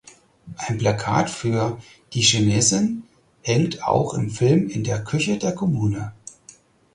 Ein 0.57 0.79
Plakat 0.79 1.29
für 1.29 1.77
"Die 2.13 2.21
Chinesin" 2.23 3.03
hängt 3.43 3.83
auch 3.83 4.15
im 4.15 4.31
Film 4.31 4.67
in 4.67 4.83
der 4.83 5.03
Küche 5.03 5.37
der 5.37 5.53
Kommune. 5.53 6.11